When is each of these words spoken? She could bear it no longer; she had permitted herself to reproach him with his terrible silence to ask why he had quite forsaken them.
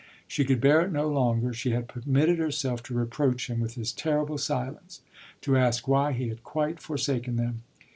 She 0.27 0.45
could 0.45 0.59
bear 0.59 0.81
it 0.81 0.91
no 0.91 1.07
longer; 1.07 1.53
she 1.53 1.69
had 1.73 1.87
permitted 1.87 2.39
herself 2.39 2.81
to 2.85 2.95
reproach 2.95 3.51
him 3.51 3.59
with 3.59 3.75
his 3.75 3.93
terrible 3.93 4.39
silence 4.39 5.01
to 5.41 5.55
ask 5.55 5.87
why 5.87 6.11
he 6.13 6.29
had 6.29 6.43
quite 6.43 6.79
forsaken 6.79 7.35
them. 7.35 7.61